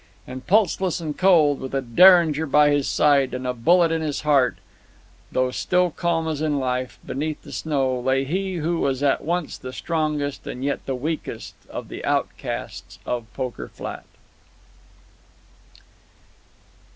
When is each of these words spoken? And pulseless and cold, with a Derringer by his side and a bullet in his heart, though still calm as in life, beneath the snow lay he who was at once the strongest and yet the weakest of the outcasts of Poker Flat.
And 0.25 0.47
pulseless 0.47 0.99
and 0.99 1.15
cold, 1.15 1.59
with 1.59 1.75
a 1.75 1.81
Derringer 1.83 2.47
by 2.47 2.71
his 2.71 2.87
side 2.87 3.35
and 3.35 3.45
a 3.45 3.53
bullet 3.53 3.91
in 3.91 4.01
his 4.01 4.21
heart, 4.21 4.57
though 5.31 5.51
still 5.51 5.91
calm 5.91 6.27
as 6.27 6.41
in 6.41 6.57
life, 6.57 6.97
beneath 7.05 7.43
the 7.43 7.51
snow 7.51 7.99
lay 7.99 8.23
he 8.23 8.55
who 8.55 8.79
was 8.79 9.03
at 9.03 9.23
once 9.23 9.59
the 9.59 9.71
strongest 9.71 10.47
and 10.47 10.63
yet 10.65 10.83
the 10.87 10.95
weakest 10.95 11.53
of 11.69 11.87
the 11.87 12.03
outcasts 12.03 12.97
of 13.05 13.31
Poker 13.35 13.67
Flat. 13.67 14.05